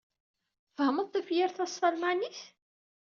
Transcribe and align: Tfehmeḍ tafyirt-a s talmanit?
Tfehmeḍ 0.75 1.07
tafyirt-a 1.09 1.65
s 1.65 1.75
talmanit? 1.81 2.39